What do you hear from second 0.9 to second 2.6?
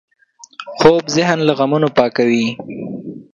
د ذهن له غمونو پاکوي